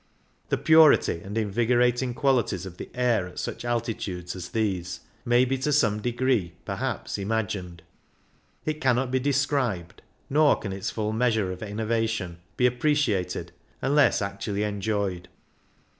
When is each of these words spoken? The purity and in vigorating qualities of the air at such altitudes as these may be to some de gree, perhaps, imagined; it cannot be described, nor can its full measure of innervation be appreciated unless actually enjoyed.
The 0.49 0.57
purity 0.57 1.21
and 1.23 1.37
in 1.37 1.51
vigorating 1.51 2.15
qualities 2.15 2.65
of 2.65 2.77
the 2.77 2.89
air 2.95 3.27
at 3.27 3.37
such 3.37 3.63
altitudes 3.63 4.35
as 4.35 4.49
these 4.49 5.01
may 5.25 5.45
be 5.45 5.59
to 5.59 5.71
some 5.71 6.01
de 6.01 6.11
gree, 6.11 6.53
perhaps, 6.65 7.19
imagined; 7.19 7.83
it 8.65 8.81
cannot 8.81 9.11
be 9.11 9.19
described, 9.19 10.01
nor 10.27 10.55
can 10.55 10.73
its 10.73 10.89
full 10.89 11.13
measure 11.13 11.51
of 11.51 11.61
innervation 11.61 12.39
be 12.57 12.65
appreciated 12.65 13.51
unless 13.79 14.23
actually 14.23 14.63
enjoyed. 14.63 15.27